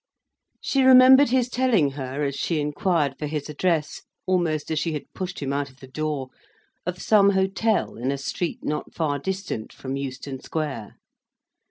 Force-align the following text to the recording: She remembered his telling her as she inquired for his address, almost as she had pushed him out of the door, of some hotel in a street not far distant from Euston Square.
She 0.59 0.81
remembered 0.81 1.29
his 1.29 1.47
telling 1.47 1.91
her 1.91 2.23
as 2.23 2.33
she 2.33 2.59
inquired 2.59 3.19
for 3.19 3.27
his 3.27 3.49
address, 3.49 4.01
almost 4.25 4.71
as 4.71 4.79
she 4.79 4.93
had 4.93 5.13
pushed 5.13 5.39
him 5.43 5.53
out 5.53 5.69
of 5.69 5.79
the 5.79 5.85
door, 5.85 6.29
of 6.87 6.99
some 6.99 7.33
hotel 7.33 7.97
in 7.97 8.11
a 8.11 8.17
street 8.17 8.63
not 8.63 8.95
far 8.95 9.19
distant 9.19 9.71
from 9.71 9.95
Euston 9.95 10.39
Square. 10.39 10.95